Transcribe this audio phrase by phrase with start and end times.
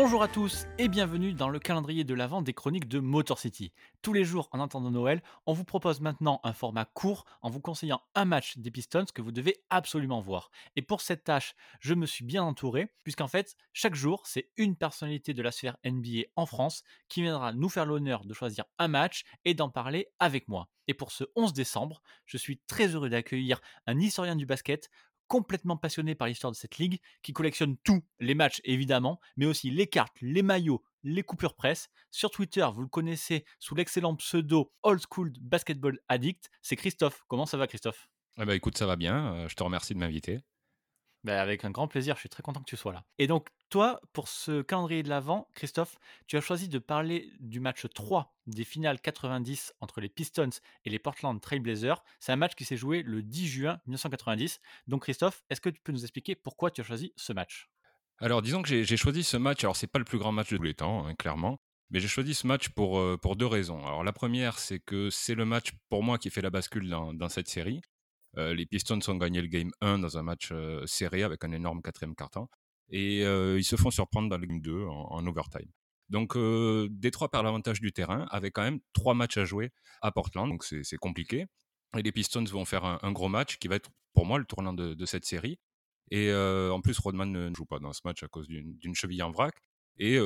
[0.00, 3.72] Bonjour à tous et bienvenue dans le calendrier de l'Avent des chroniques de Motor City.
[4.00, 7.58] Tous les jours en attendant Noël, on vous propose maintenant un format court en vous
[7.58, 10.52] conseillant un match des Pistons que vous devez absolument voir.
[10.76, 14.76] Et pour cette tâche, je me suis bien entouré puisqu'en fait, chaque jour, c'est une
[14.76, 18.86] personnalité de la sphère NBA en France qui viendra nous faire l'honneur de choisir un
[18.86, 20.68] match et d'en parler avec moi.
[20.86, 24.90] Et pour ce 11 décembre, je suis très heureux d'accueillir un historien du basket,
[25.28, 29.70] complètement passionné par l'histoire de cette ligue, qui collectionne tous les matchs évidemment, mais aussi
[29.70, 31.88] les cartes, les maillots, les coupures presse.
[32.10, 36.50] Sur Twitter, vous le connaissez sous l'excellent pseudo Old School Basketball Addict.
[36.62, 37.22] C'est Christophe.
[37.28, 38.08] Comment ça va Christophe?
[38.40, 39.34] Eh ben, écoute, ça va bien.
[39.34, 40.40] Euh, je te remercie de m'inviter.
[41.24, 43.04] Bah, avec un grand plaisir, je suis très content que tu sois là.
[43.18, 47.58] Et donc, toi, pour ce calendrier de l'Avent, Christophe, tu as choisi de parler du
[47.60, 50.50] match 3 des finales 90 entre les Pistons
[50.84, 52.02] et les Portland Trailblazers.
[52.20, 54.60] C'est un match qui s'est joué le 10 juin 1990.
[54.86, 57.68] Donc, Christophe, est-ce que tu peux nous expliquer pourquoi tu as choisi ce match?
[58.20, 59.64] Alors, disons que j'ai choisi ce match.
[59.64, 61.58] Alors, c'est pas le plus grand match de tous les temps, hein, clairement.
[61.90, 63.84] Mais j'ai choisi ce match pour, euh, pour deux raisons.
[63.84, 67.28] Alors, la première, c'est que c'est le match pour moi qui fait la bascule dans
[67.28, 67.80] cette série.
[68.36, 71.52] Euh, les Pistons ont gagné le game 1 dans un match euh, serré avec un
[71.52, 72.48] énorme quatrième carton.
[72.90, 75.70] Et euh, ils se font surprendre dans le game 2 en, overtime.
[76.08, 76.38] Donc,
[76.90, 80.48] Détroit perd l'avantage du terrain avec quand même trois matchs à jouer à Portland.
[80.48, 81.44] Donc, c'est compliqué.
[81.96, 84.72] Et les Pistons vont faire un, gros match qui va être pour moi le tournant
[84.72, 85.58] de, cette série.
[86.10, 89.30] Et en plus, Rodman ne joue pas dans ce match à cause d'une cheville en
[89.30, 89.54] vrac.
[89.98, 90.18] Et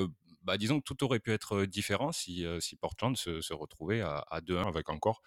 [0.42, 4.40] bah, disons que tout aurait pu être différent si, si Portland se, retrouvait à, à
[4.40, 5.20] 2-1 avec encore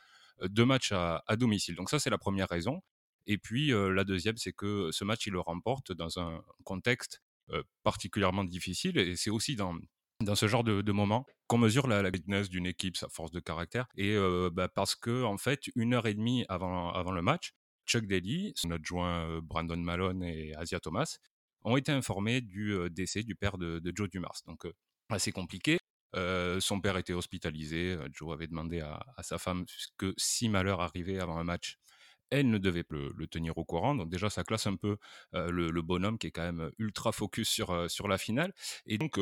[0.44, 1.76] deux matchs à, domicile.
[1.76, 2.82] Donc ça, c'est la première raison.
[3.28, 7.22] Et puis la deuxième, c'est que ce match, il le remporte dans un contexte
[7.84, 8.98] particulièrement difficile.
[8.98, 9.76] Et c'est aussi dans,
[10.22, 13.40] dans ce genre de, moment qu'on mesure la, la fitness d'une équipe, sa force de
[13.40, 13.88] caractère.
[13.96, 14.16] Et
[14.52, 17.54] bah, parce que, en fait, une heure et demie avant, avant le match,
[17.86, 21.18] Chuck Daly, son adjoint Brandon Malone et Asia Thomas
[21.64, 24.42] ont été informés du décès du père de, Joe Dumars.
[24.46, 24.68] Donc,
[25.10, 25.78] assez compliqué
[26.60, 27.98] son père était hospitalisé.
[28.12, 29.66] Joe avait demandé à, sa femme
[29.98, 31.78] que si malheur arrivait avant un match,
[32.32, 33.96] elle ne devait le, le tenir au courant.
[33.96, 34.98] Donc déjà, ça classe un peu
[35.34, 38.54] le, bonhomme qui est quand même ultra focus sur, sur la finale.
[38.86, 39.20] Et donc,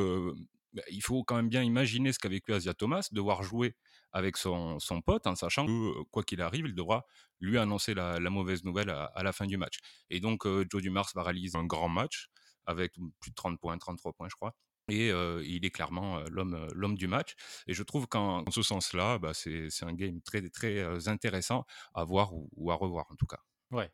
[0.73, 3.75] bah, il faut quand même bien imaginer ce qu'a vécu Asia Thomas, devoir jouer
[4.11, 7.05] avec son, son pote, en sachant que quoi qu'il arrive, il devra
[7.39, 9.77] lui annoncer la, mauvaise nouvelle à, à, la fin du match.
[10.09, 12.29] Et donc, Joe Dumars va réaliser un grand match
[12.65, 14.55] avec plus de 30 points, 33 points, je crois
[14.93, 15.09] et
[15.45, 17.33] il est clairement l'homme l'homme du match.
[17.67, 22.31] Et je trouve qu'en ce sens-là, bah, c'est un game très très intéressant à voir
[22.33, 23.39] ou, à revoir en tout cas.
[23.71, 23.91] Ouais,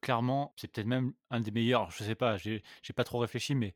[0.00, 1.90] clairement, c'est peut-être même un des meilleurs.
[1.92, 2.62] Je sais pas, j'ai
[2.96, 3.74] pas trop réfléchi, mais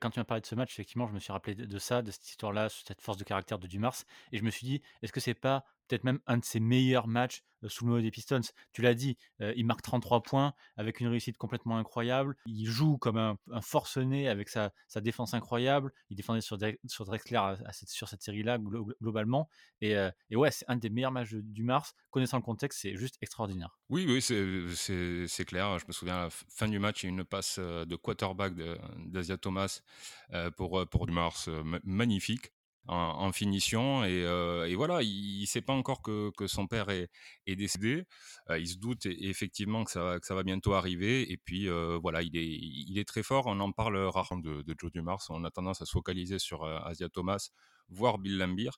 [0.00, 2.00] quand tu m'as parlé de ce match, effectivement, je me suis rappelé de, de ça,
[2.00, 3.96] de cette histoire-là, cette force de caractère de Dumars,
[4.32, 7.06] et je me suis dit, est-ce que c'est pas peut-être même un de ses meilleurs
[7.06, 8.40] matchs sous le maillot des Pistons.
[8.72, 12.36] Tu l'as dit, il marque 33 points avec une réussite complètement incroyable.
[12.46, 15.92] Il joue comme un, forcené avec sa, défense incroyable.
[16.10, 17.40] Il défendait sur, Drexler
[17.86, 19.48] sur cette série-là globalement.
[19.80, 19.96] Et,
[20.32, 21.94] ouais, c'est un des meilleurs matchs du Mars.
[22.10, 23.78] Connaissant le contexte, c'est juste extraordinaire.
[23.88, 25.78] Oui, oui, c'est clair.
[25.78, 28.54] Je me souviens, à la fin du match, il y a une passe de quarterback
[29.06, 29.80] d'Asia Thomas
[30.56, 31.48] pour, pour du Mars
[31.82, 32.52] magnifique
[32.86, 34.04] en, finition.
[34.04, 37.08] Et, euh, voilà, il ne sait pas encore que, son père est,
[37.46, 38.04] décédé.
[38.50, 41.30] Euh, il se doute effectivement que ça, va, bientôt arriver.
[41.30, 43.46] Et puis euh, voilà, il est, très fort.
[43.46, 45.24] On en parle rarement de, Joe Dumars.
[45.30, 47.50] On a tendance à se focaliser sur Asia Thomas,
[47.88, 48.70] voire Bill Lambier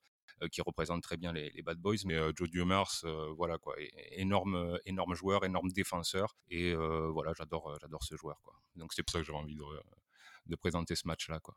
[0.53, 3.07] qui représente très bien les, les Bad Boys, mais Joe Dumars,
[3.39, 3.75] voilà quoi,
[4.11, 8.53] énorme, énorme joueur, énorme défenseur, et voilà, j'adore, j'adore ce joueur quoi.
[8.75, 9.63] Donc c'est pour ça que j'avais envie de,
[10.45, 11.55] de présenter ce match là quoi.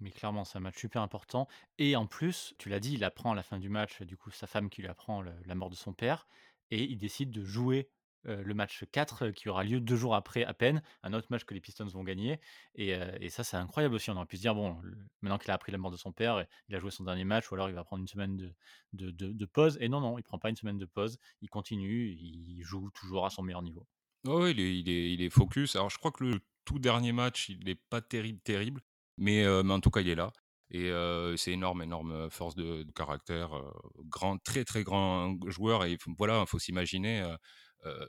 [0.00, 1.48] Mais clairement, c'est un match super important.
[1.78, 4.30] Et en plus, tu l'as dit, il apprend à la fin du match, du coup,
[4.30, 6.26] sa femme qui lui apprend la mort de son père.
[6.70, 7.90] Et il décide de jouer
[8.24, 11.54] le match 4 qui aura lieu deux jours après à peine, un autre match que
[11.54, 12.38] les Pistons vont gagner.
[12.74, 12.94] Et,
[13.30, 14.10] ça, c'est incroyable aussi.
[14.10, 14.76] On aurait pu se dire, bon,
[15.22, 17.50] maintenant qu'il a appris la mort de son père, il a joué son dernier match,
[17.50, 18.36] ou alors il va prendre une semaine
[18.92, 19.78] de, pause.
[19.80, 21.18] Et non, non, il prend pas une semaine de pause.
[21.40, 23.86] Il continue, il joue toujours à son meilleur niveau.
[24.26, 25.76] Oh, il il est, il est focus.
[25.76, 28.82] Alors, je crois que le tout dernier match, il n'est pas terrible, terrible.
[29.18, 30.32] Mais, en tout cas, il est là.
[30.70, 30.90] Et
[31.36, 33.50] c'est énorme, énorme force de, caractère.
[34.04, 35.84] grand, très, très grand joueur.
[35.84, 37.34] Et voilà, il faut s'imaginer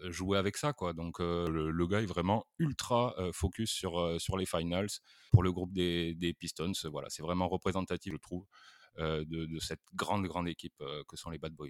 [0.03, 0.73] jouer avec ça.
[0.73, 0.93] Quoi.
[0.93, 4.89] Donc, le, gars est vraiment ultra focus sur, sur les finals
[5.31, 6.71] pour le groupe des, Pistons.
[6.85, 8.45] Voilà, c'est vraiment représentatif, je trouve,
[8.97, 11.69] de, cette grande, grande équipe que sont les Bad Boys.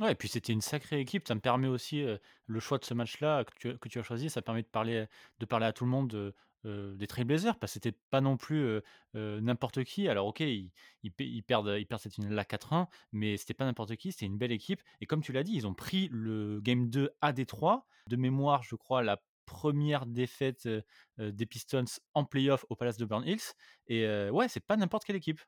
[0.00, 1.26] Ouais, et puis c'était une sacrée équipe.
[1.26, 2.04] Ça me permet aussi,
[2.46, 5.06] le choix de ce match-là que tu, que tu as choisi, ça permet de parler,
[5.40, 6.34] de parler à tout le monde
[6.64, 8.80] des Trailblazers, parce que c'était pas non plus
[9.14, 10.08] n'importe qui.
[10.08, 10.70] Alors, ok, ils,
[11.02, 14.52] ils, perdent, ils perdent cette finale-là 4-1, mais c'était pas n'importe qui, c'était une belle
[14.52, 14.82] équipe.
[15.00, 17.86] Et comme tu l'as dit, ils ont pris le Game 2 à Détroit.
[18.06, 20.68] De mémoire, je crois, la première défaite
[21.16, 21.84] des Pistons
[22.14, 23.54] en playoff au Palace de Burn Hills.
[23.86, 25.40] Et ouais, c'est pas n'importe quelle équipe.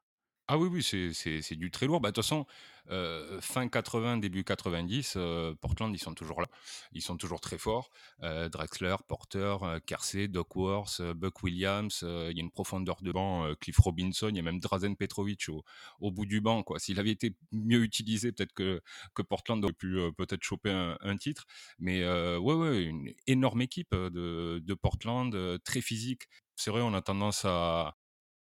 [0.52, 2.00] Ah oui, oui, c'est du très lourd.
[2.00, 2.44] Bah, de toute façon,
[2.90, 6.48] euh, fin 80, début 90, euh, Portland, ils sont toujours là.
[6.92, 7.88] Ils sont toujours très forts.
[8.24, 12.00] Euh, Drexler, Porter, Kersey, Doc Worth, Buck Williams.
[12.02, 13.54] Il y a une profondeur de banc.
[13.60, 15.48] Cliff Robinson, il y a même Drazen Petrovic
[16.00, 16.64] au, bout du banc.
[16.78, 18.82] S'il avait été mieux utilisé, peut-être que,
[19.14, 21.46] que Portland aurait pu peut-être choper un, titre.
[21.78, 22.04] Mais
[22.38, 26.24] ouais, ouais, une énorme équipe de, de Portland, très physique.
[26.56, 27.94] C'est vrai, on a tendance à,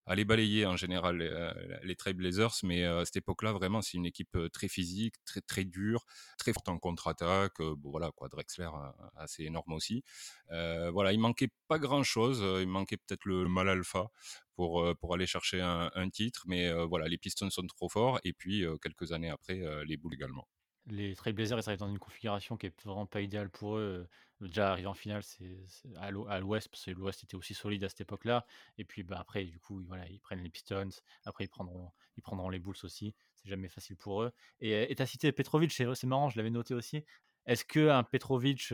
[0.08, 4.06] les balayer en général les, euh, Trailblazers, mais euh, à cette époque-là, vraiment, c'est une
[4.06, 6.04] équipe euh, très physique, très très dure,
[6.38, 7.58] très forte en contre-attaque.
[7.60, 8.68] bon, voilà, quoi, Drexler,
[9.16, 10.02] assez énorme aussi.
[10.48, 12.44] voilà, il manquait pas grand-chose.
[12.60, 14.08] Il manquait peut-être le, mal alpha
[14.54, 18.20] pour, pour aller chercher un, un titre, mais voilà, les Pistons sont trop forts.
[18.24, 20.48] Et puis, quelques années après, les Bulls également
[20.86, 24.08] les Trailblazers, ils arrivent dans une configuration qui est vraiment pas idéale pour eux.
[24.40, 25.56] Déjà arriver en finale, c'est
[25.98, 26.10] à
[26.40, 28.46] l'ouest, parce que l'ouest était aussi solide à cette époque-là.
[28.78, 30.88] Et puis bah, après, du coup, voilà, ils prennent les Pistons.
[31.24, 33.14] Après, ils prendront, ils prendront les Bulls aussi.
[33.34, 34.32] C'est jamais facile pour eux.
[34.60, 37.04] Et tu as cité Petrovic, c'est marrant, je l'avais noté aussi.
[37.46, 38.72] Est-ce qu'un Petrovic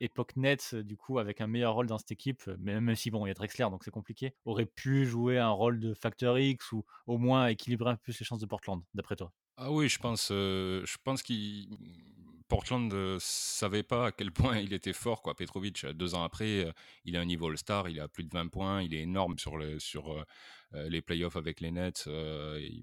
[0.00, 3.28] époque Nets, du coup, avec un meilleur rôle dans cette équipe, même si bon, il
[3.28, 6.84] y a Drexler, donc c'est compliqué, aurait pu jouer un rôle de facteur X ou
[7.06, 9.32] au moins équilibrer un peu plus les chances de Portland, d'après toi?
[9.58, 11.78] Ah oui, je pense, euh, je pense qu'il
[12.48, 15.22] Portland ne savait pas à quel point il était fort.
[15.22, 15.34] Quoi.
[15.34, 16.72] Petrovic, euh, deux ans après, euh,
[17.04, 19.56] il a un niveau All-Star, il a plus de 20 points, il est énorme sur,
[19.56, 20.24] le, sur
[20.72, 22.08] les playoffs avec les Nets.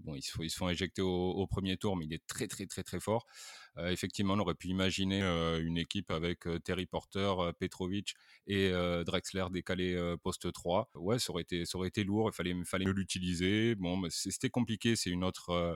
[0.03, 2.99] bon, ils, se, font éjecter au, premier tour, mais il est très, très, très, très
[2.99, 3.25] fort.
[3.77, 8.15] effectivement, on aurait pu imaginer une équipe avec Terry Porter, Petrovic
[8.47, 8.71] et
[9.05, 10.91] Drexler décalé poste 3.
[10.95, 13.75] Ouais, ça aurait été, ça aurait été lourd, il fallait, fallait l'utiliser.
[13.75, 15.75] Bon, c'était compliqué, c'est une autre euh,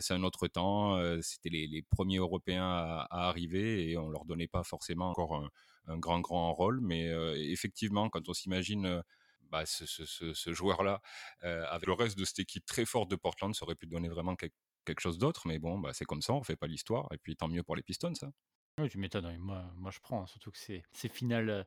[0.00, 0.98] c'est un autre temps.
[1.22, 5.48] C'était les, premiers Européens à, arriver et on leur donnait pas forcément encore
[5.86, 6.80] un, grand grand rôle.
[6.80, 7.08] Mais
[7.50, 9.02] effectivement, quand on s'imagine
[9.50, 11.00] bah, ce, joueur-là,
[11.42, 14.36] avec le reste de cette équipe très forte de Portland, ça aurait pu donner vraiment
[14.36, 14.54] quelque,
[14.98, 15.46] chose d'autre.
[15.46, 17.08] Mais bon, bah, c'est comme ça, on fait pas l'histoire.
[17.12, 18.30] Et puis tant mieux pour les Pistons, ça.
[18.78, 19.36] Oui, tu m'étonnes.
[19.38, 20.22] Moi, moi, je prends.
[20.22, 21.66] Hein, surtout que ces finales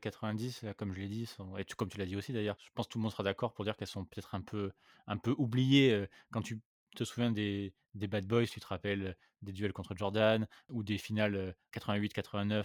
[0.00, 1.28] 90, comme je l'ai dit,
[1.58, 3.52] et comme tu l'as dit aussi d'ailleurs, je pense que tout le monde sera d'accord
[3.54, 4.70] pour dire qu'elles sont peut-être un peu,
[5.06, 6.60] un peu oubliées quand tu
[6.94, 10.98] te souviens des, des Bad Boys, tu te rappelles des duels contre Jordan ou des
[10.98, 12.64] finales 88-89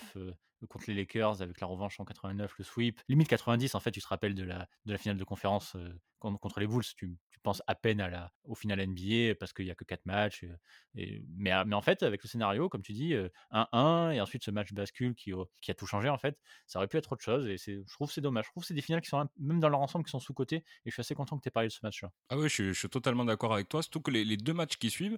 [0.68, 3.02] contre les Lakers avec la revanche en 89, le sweep.
[3.08, 5.78] Limite 90, en fait, tu te rappelles de la, de la finale de conférence
[6.20, 6.84] contre les Bulls.
[6.98, 9.86] Tu, tu, penses à peine à la, au final NBA parce qu'il n'y a que
[9.86, 10.44] 4 matchs.
[10.96, 13.14] Et, mais, mais, en fait, avec le scénario, comme tu dis,
[13.52, 15.31] 1-1 et ensuite ce match bascule qui,
[15.62, 16.38] qui, a tout changé, en fait,
[16.68, 17.48] ça aurait pu être autre chose.
[17.48, 18.46] Et je trouve c'est dommage.
[18.46, 20.58] Je trouve que c'est des finales qui sont, même dans leur ensemble, qui sont sous-côtés.
[20.58, 22.12] Et je suis assez content que tu aies parlé de ce match-là.
[22.30, 23.81] Ah oui, je, suis totalement d'accord avec toi.
[23.81, 25.18] Surtout que les deux matchs qui suivent,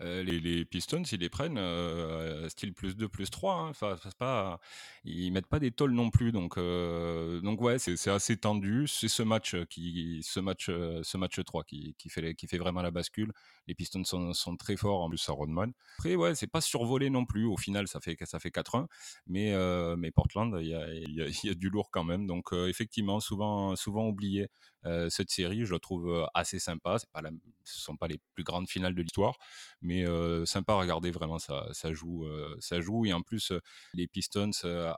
[0.00, 1.58] les, les, Pistons, ils les prennent
[2.48, 3.54] style plus 2, plus 3.
[3.54, 3.68] Hein.
[3.70, 4.58] Enfin,
[5.04, 6.32] ils mettent pas des tolls non plus.
[6.32, 8.86] Donc, donc ouais, c'est assez tendu.
[8.88, 12.90] C'est ce match, qui, ce, match, ce match 3 qui, fait, qui fait vraiment la
[12.90, 13.32] bascule.
[13.66, 15.72] Les Pistons sont, très forts, en plus à Rodman.
[15.98, 17.44] Après, ouais, c'est pas survolé non plus.
[17.44, 18.86] Au final, ça fait, ça fait 4-1.
[19.26, 19.54] Mais,
[19.96, 22.26] mais Portland, il y a, du lourd quand même.
[22.26, 24.48] Donc, effectivement, souvent, souvent oublié
[25.08, 25.64] cette série.
[25.64, 26.98] Je la trouve assez sympa.
[26.98, 29.38] Ce sont pas les plus grandes finales de l'histoire,
[29.84, 30.04] mais
[30.46, 31.38] sympa à regarder vraiment.
[31.38, 32.26] Ça, joue,
[32.58, 33.06] ça joue.
[33.06, 33.52] Et en plus,
[33.92, 34.50] les Pistons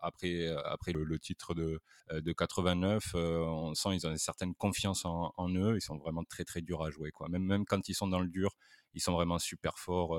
[0.02, 1.80] après, après le, titre de,
[2.12, 5.76] de 89, on sent ils ont une certaine confiance en, eux.
[5.76, 7.11] Ils sont vraiment très très durs à jouer.
[7.11, 7.28] Quoi.
[7.28, 8.56] Même, même quand ils sont dans le dur,
[8.94, 10.18] ils sont vraiment super forts.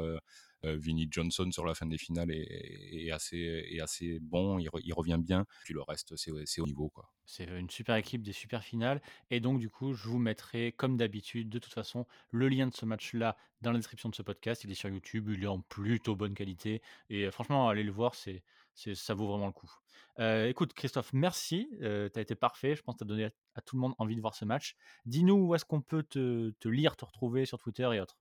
[0.64, 5.46] Vinnie Johnson sur la fin des finales est, assez, bon, il, revient bien.
[5.64, 6.90] Puis le reste, c'est au niveau.
[6.90, 7.10] quoi.
[7.26, 9.02] C'est une super équipe, des super finales.
[9.30, 12.74] Et donc, du coup, je vous mettrai, comme d'habitude, de toute façon, le lien de
[12.74, 14.64] ce match-là dans la description de ce podcast.
[14.64, 16.82] Il est sur YouTube, il est en plutôt bonne qualité.
[17.10, 19.72] Et euh, franchement, allez le voir, c'est, ça vaut vraiment le coup.
[20.20, 21.70] Euh, écoute, Christophe, merci.
[21.82, 22.76] Euh, tu as été parfait.
[22.76, 24.76] Je pense que tu as donné à, tout le monde envie de voir ce match.
[25.06, 28.18] Dis-nous où est-ce qu'on peut te, lire, te retrouver sur Twitter et autres.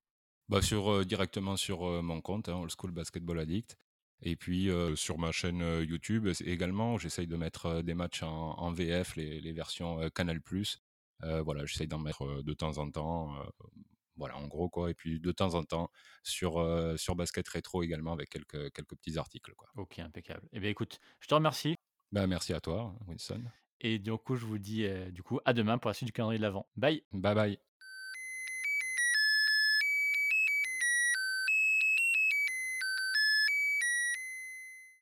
[0.49, 3.77] Bah sur, directement sur mon compte, hein, Old School Basketball Addict.
[4.23, 9.53] Et puis sur ma chaîne YouTube également, j'essaye de mettre des matchs en, VF, les,
[9.53, 10.41] versions Canal+.
[11.21, 13.35] voilà, j'essaye d'en mettre de temps en temps.
[14.17, 14.91] voilà, en gros quoi.
[14.91, 15.91] Et puis de temps en temps
[16.23, 16.65] sur
[16.97, 19.69] sur Basket Rétro également avec quelques quelques petits articles quoi.
[19.77, 20.49] Ok, impeccable.
[20.53, 21.77] Eh bien écoute, je te remercie.
[22.13, 23.43] Ben, merci à toi, Winston.
[23.81, 26.39] Et du coup, je vous dis du coup à demain pour la suite du calendrier
[26.39, 26.67] de l'avant.
[26.77, 27.03] Bye.
[27.13, 27.59] Bye bye.